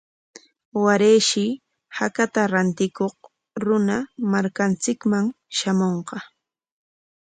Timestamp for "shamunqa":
5.57-6.17